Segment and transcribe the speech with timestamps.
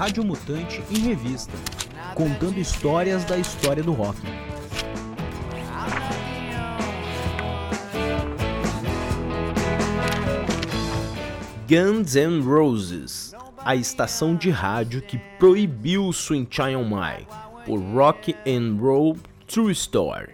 [0.00, 1.52] Rádio Mutante em revista,
[2.14, 4.18] contando histórias da história do rock.
[11.68, 17.26] Guns N' Roses, a estação de rádio que proibiu Swing On My,
[17.66, 20.32] por Rock and Roll True Story.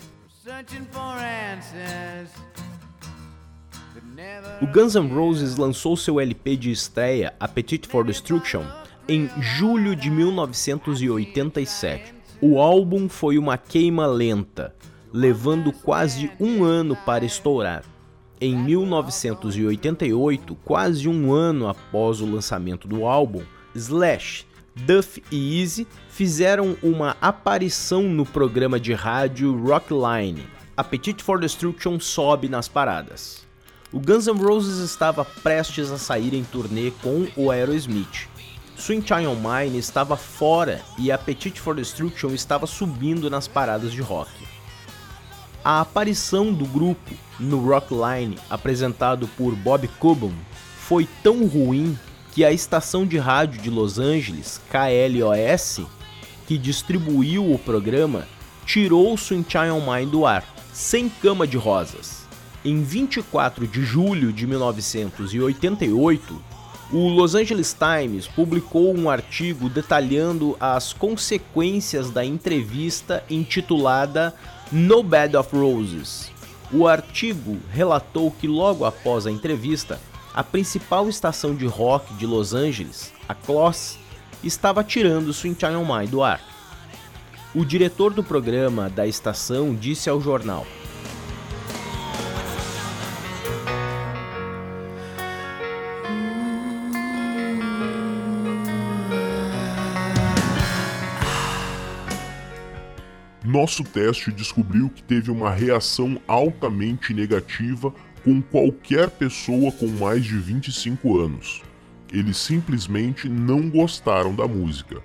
[4.62, 8.64] O Guns N' Roses lançou seu LP de estreia, Appetite for Destruction,
[9.09, 12.13] em julho de 1987.
[12.41, 14.75] O álbum foi uma queima lenta,
[15.13, 17.85] levando quase um ano para estourar.
[18.41, 23.43] Em 1988, quase um ano após o lançamento do álbum,
[23.75, 30.45] Slash, Duff e Easy fizeram uma aparição no programa de rádio Rockline.
[30.77, 33.47] Appetite for Destruction sobe nas paradas
[33.97, 38.29] o Guns N' Roses estava prestes a sair em turnê com o Aerosmith.
[38.78, 44.31] Swing Child Mine estava fora e Appetite for Destruction estava subindo nas paradas de rock.
[45.64, 50.33] A aparição do grupo no Rockline, apresentado por Bob Cuban,
[50.78, 51.98] foi tão ruim
[52.33, 55.81] que a estação de rádio de Los Angeles, KLOS,
[56.47, 58.29] que distribuiu o programa,
[58.67, 62.27] tirou Swing Child on Mine do ar, sem cama de rosas.
[62.64, 66.56] Em 24 de julho de 1988,
[66.92, 74.34] o Los Angeles Times publicou um artigo detalhando as consequências da entrevista intitulada
[74.70, 76.31] No Bed of Roses.
[76.73, 80.01] O artigo relatou que logo após a entrevista,
[80.33, 83.98] a principal estação de rock de Los Angeles, a Kloss,
[84.42, 86.41] estava tirando Swing Child My do ar.
[87.55, 90.67] O diretor do programa da estação disse ao jornal:
[103.57, 107.91] Nosso teste descobriu que teve uma reação altamente negativa
[108.23, 111.63] com qualquer pessoa com mais de 25 anos.
[112.13, 115.01] Eles simplesmente não gostaram da música.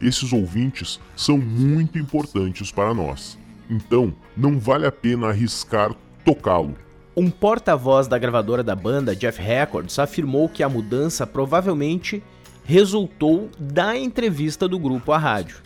[0.00, 3.38] Esses ouvintes são muito importantes para nós,
[3.70, 6.76] então não vale a pena arriscar tocá-lo.
[7.16, 12.20] Um porta-voz da gravadora da banda, Jeff Records, afirmou que a mudança provavelmente
[12.64, 15.62] resultou da entrevista do grupo à rádio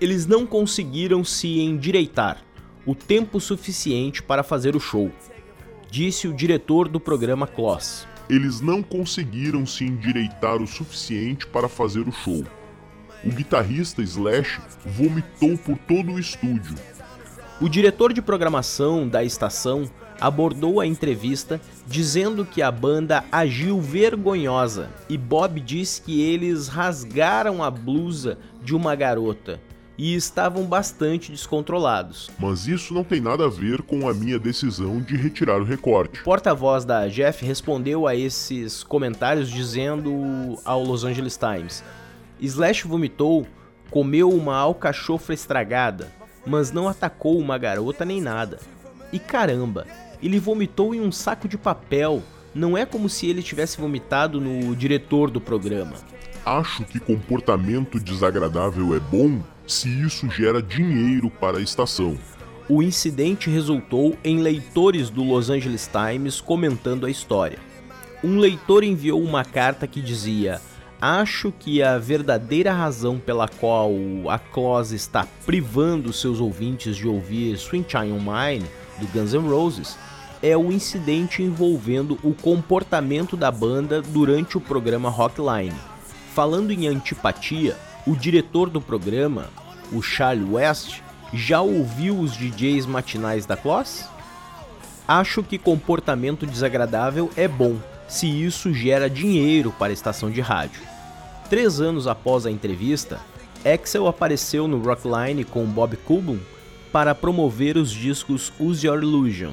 [0.00, 2.42] eles não conseguiram se endireitar
[2.84, 5.10] o tempo suficiente para fazer o show,
[5.90, 8.06] disse o diretor do programa Kloss.
[8.28, 12.44] Eles não conseguiram se endireitar o suficiente para fazer o show.
[13.24, 16.74] O guitarrista Slash vomitou por todo o estúdio.
[17.60, 19.90] O diretor de programação da estação
[20.20, 27.64] abordou a entrevista dizendo que a banda agiu vergonhosa e Bob disse que eles rasgaram
[27.64, 29.60] a blusa de uma garota
[29.98, 32.30] e estavam bastante descontrolados.
[32.38, 36.20] Mas isso não tem nada a ver com a minha decisão de retirar o recorte.
[36.20, 41.82] O porta-voz da Jeff respondeu a esses comentários dizendo ao Los Angeles Times:
[42.40, 43.46] Slash vomitou,
[43.90, 46.12] comeu uma alcachofra estragada,
[46.46, 48.58] mas não atacou uma garota nem nada.
[49.12, 49.86] E caramba,
[50.22, 52.22] ele vomitou em um saco de papel.
[52.54, 55.92] Não é como se ele tivesse vomitado no diretor do programa.
[56.44, 62.16] Acho que comportamento desagradável é bom se isso gera dinheiro para a estação.
[62.68, 67.58] O incidente resultou em leitores do Los Angeles Times comentando a história.
[68.24, 70.60] Um leitor enviou uma carta que dizia:
[71.00, 73.92] Acho que a verdadeira razão pela qual
[74.28, 78.66] a Close está privando seus ouvintes de ouvir Swing on Mine
[78.98, 79.96] do Guns N' Roses
[80.42, 85.74] é o incidente envolvendo o comportamento da banda durante o programa Rockline.
[86.34, 89.48] Falando em antipatia, o diretor do programa,
[89.92, 91.00] o Charlie West,
[91.32, 94.04] já ouviu os DJs matinais da Kloss?
[95.08, 97.76] Acho que comportamento desagradável é bom
[98.08, 100.80] se isso gera dinheiro para a estação de rádio.
[101.50, 103.20] Três anos após a entrevista,
[103.64, 106.38] Axel apareceu no Rockline com Bob Cuban
[106.92, 109.52] para promover os discos Use Your Illusion,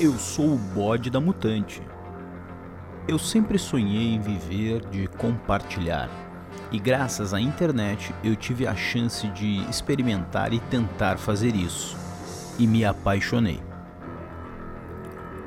[0.00, 1.80] Eu sou o bode da mutante.
[3.06, 6.10] Eu sempre sonhei em viver de compartilhar,
[6.72, 11.96] e graças à internet eu tive a chance de experimentar e tentar fazer isso,
[12.58, 13.62] e me apaixonei.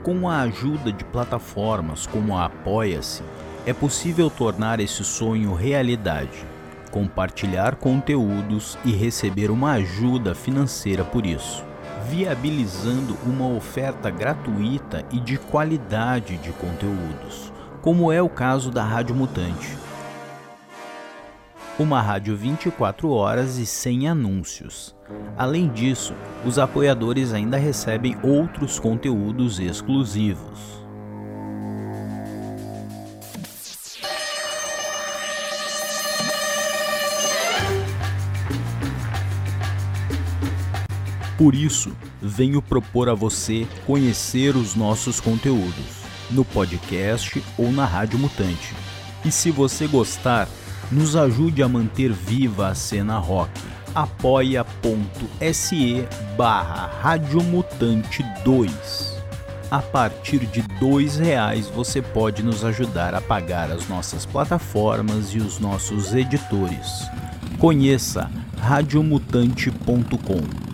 [0.02, 3.22] Com a ajuda de plataformas como a Apoia-se,
[3.66, 6.46] é possível tornar esse sonho realidade,
[6.90, 11.68] compartilhar conteúdos e receber uma ajuda financeira por isso.
[12.10, 17.54] Viabilizando uma oferta gratuita e de qualidade de conteúdos,
[17.84, 19.78] como é o caso da Rádio Mutante.
[21.78, 24.96] Uma rádio 24 horas e sem anúncios.
[25.38, 30.79] Além disso, os apoiadores ainda recebem outros conteúdos exclusivos.
[41.40, 41.92] Por isso,
[42.22, 48.76] venho propor a você conhecer os nossos conteúdos no podcast ou na Rádio Mutante.
[49.24, 50.50] E se você gostar,
[50.92, 53.58] nos ajude a manter viva a cena rock.
[53.96, 54.66] apoia.se
[56.36, 59.24] barra Radiomutante 2
[59.72, 65.38] A partir de dois reais você pode nos ajudar a pagar as nossas plataformas e
[65.38, 67.08] os nossos editores.
[67.58, 70.69] Conheça radiomutante.com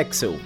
[0.00, 0.38] Axel.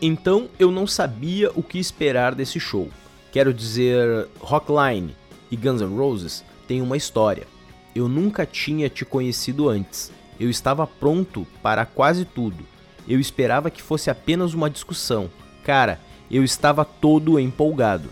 [0.00, 2.88] Então eu não sabia o que esperar desse show.
[3.32, 5.14] Quero dizer, Rockline
[5.50, 7.46] e Guns N' Roses têm uma história.
[7.94, 10.12] Eu nunca tinha te conhecido antes.
[10.38, 12.64] Eu estava pronto para quase tudo.
[13.08, 15.30] Eu esperava que fosse apenas uma discussão.
[15.64, 16.00] Cara,
[16.30, 18.08] eu estava todo empolgado.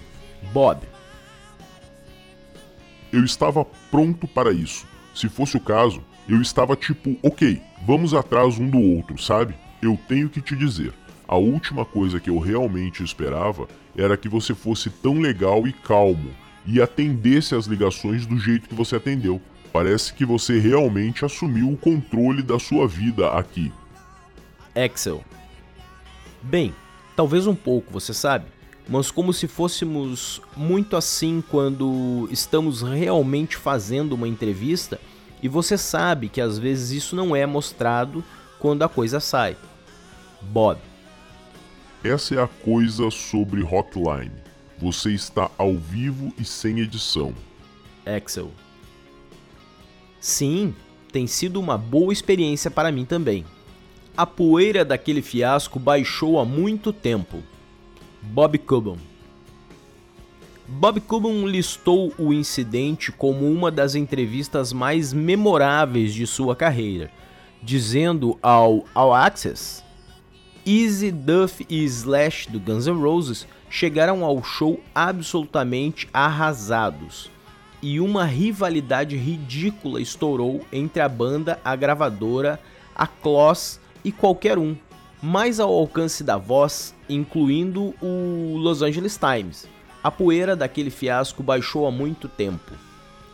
[0.53, 0.81] Bob.
[3.13, 4.87] Eu estava pronto para isso.
[5.15, 9.55] Se fosse o caso, eu estava tipo, ok, vamos atrás um do outro, sabe?
[9.81, 10.93] Eu tenho que te dizer,
[11.27, 13.67] a última coisa que eu realmente esperava
[13.97, 16.31] era que você fosse tão legal e calmo
[16.67, 19.41] e atendesse as ligações do jeito que você atendeu.
[19.73, 23.73] Parece que você realmente assumiu o controle da sua vida aqui.
[24.75, 25.25] Axel.
[26.43, 26.75] Bem,
[27.17, 28.47] talvez um pouco, você sabe,
[28.89, 35.01] mas como se fôssemos muito assim quando estamos realmente fazendo uma entrevista
[35.43, 38.25] e você sabe que às vezes isso não é mostrado
[38.59, 39.57] quando a coisa sai.
[40.41, 40.79] Bob.
[42.05, 44.33] Essa é a coisa sobre Hotline.
[44.79, 47.35] Você está ao vivo e sem edição.
[48.07, 48.51] Axel.
[50.21, 50.75] Sim,
[51.13, 53.45] tem sido uma boa experiência para mim também.
[54.17, 57.43] A poeira daquele fiasco baixou há muito tempo.
[58.21, 58.97] Bob Cuban.
[60.75, 67.11] Bob Cuban listou o incidente como uma das entrevistas mais memoráveis de sua carreira,
[67.63, 69.85] dizendo ao All Access:
[70.67, 77.31] Easy Duff e Slash do Guns N' Roses chegaram ao show absolutamente arrasados.
[77.83, 82.59] E uma rivalidade ridícula estourou entre a banda, a gravadora,
[82.95, 84.75] a Kloss e qualquer um,
[85.23, 89.71] mais ao alcance da voz, incluindo o Los Angeles Times
[90.03, 92.73] a poeira daquele fiasco baixou há muito tempo.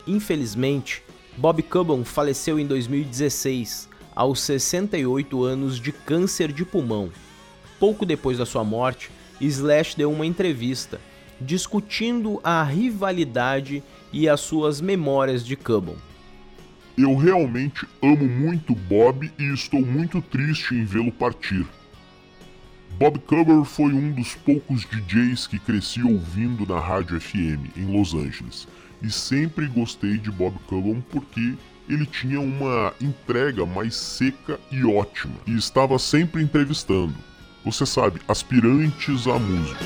[0.05, 1.03] Infelizmente,
[1.37, 7.09] Bob Cuban faleceu em 2016, aos 68 anos de câncer de pulmão.
[7.79, 10.99] Pouco depois da sua morte, Slash deu uma entrevista
[11.39, 15.95] discutindo a rivalidade e as suas memórias de Cuban.
[16.97, 21.65] Eu realmente amo muito Bob e estou muito triste em vê-lo partir.
[22.99, 28.13] Bob Cover foi um dos poucos DJs que cresci ouvindo na rádio FM em Los
[28.13, 28.67] Angeles
[29.01, 31.55] e sempre gostei de Bob Cover porque
[31.87, 37.15] ele tinha uma entrega mais seca e ótima e estava sempre entrevistando.
[37.63, 39.79] Você sabe, aspirantes à música.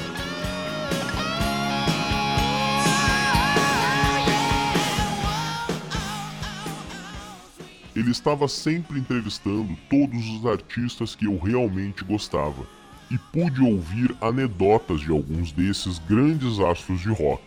[7.96, 12.66] Ele estava sempre entrevistando todos os artistas que eu realmente gostava
[13.14, 17.44] e pude ouvir anedotas de alguns desses grandes astros de rock,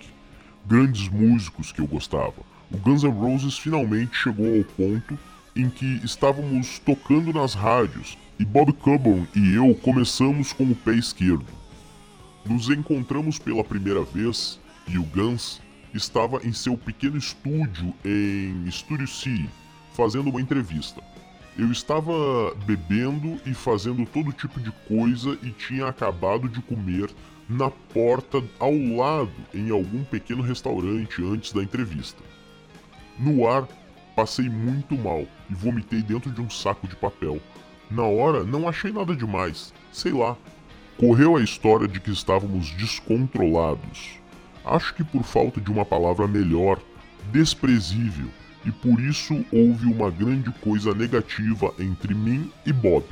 [0.64, 2.35] grandes músicos que eu gostava.
[2.70, 5.18] O Guns N' Roses finalmente chegou ao ponto
[5.56, 10.94] em que estávamos tocando nas rádios e Bob Coburn e eu começamos com o pé
[10.94, 11.46] esquerdo.
[12.44, 15.61] Nos encontramos pela primeira vez e o Guns
[15.92, 19.46] estava em seu pequeno estúdio em Studio C,
[19.94, 21.02] fazendo uma entrevista.
[21.58, 27.10] Eu estava bebendo e fazendo todo tipo de coisa e tinha acabado de comer
[27.48, 32.22] na porta ao lado em algum pequeno restaurante antes da entrevista.
[33.18, 33.66] No ar,
[34.14, 37.40] passei muito mal e vomitei dentro de um saco de papel.
[37.90, 40.36] Na hora não achei nada demais, sei lá.
[40.98, 44.18] Correu a história de que estávamos descontrolados.
[44.64, 46.80] Acho que por falta de uma palavra melhor,
[47.32, 48.28] desprezível,
[48.66, 53.04] e por isso houve uma grande coisa negativa entre mim e Bob.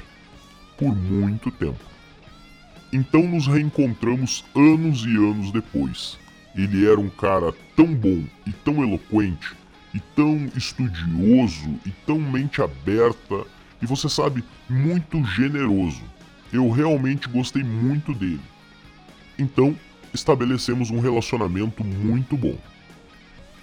[0.76, 1.78] Por muito tempo.
[2.92, 6.18] Então nos reencontramos anos e anos depois.
[6.56, 9.54] Ele era um cara tão bom e tão eloquente,
[9.94, 13.44] e tão estudioso, e tão mente aberta,
[13.80, 16.02] e você sabe, muito generoso.
[16.52, 18.40] Eu realmente gostei muito dele.
[19.38, 19.76] Então,
[20.12, 22.56] estabelecemos um relacionamento muito bom.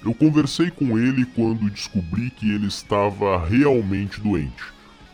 [0.04, 4.64] Eu conversei com ele quando descobri que ele estava realmente doente.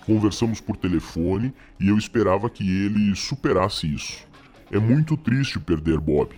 [0.06, 4.26] Conversamos por telefone e eu esperava que ele superasse isso.
[4.72, 6.34] É muito triste perder Bob.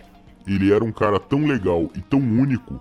[0.48, 2.80] Ele era um cara tão legal e tão único,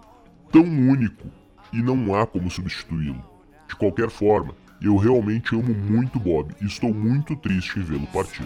[0.51, 1.27] tão único,
[1.71, 3.23] e não há como substituí-lo.
[3.67, 8.45] De qualquer forma, eu realmente amo muito Bob e estou muito triste em vê-lo partir.